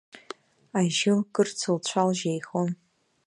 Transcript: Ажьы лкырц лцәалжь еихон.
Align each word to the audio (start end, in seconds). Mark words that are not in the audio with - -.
Ажьы 0.79 1.11
лкырц 1.19 1.59
лцәалжь 1.75 2.23
еихон. 2.31 2.69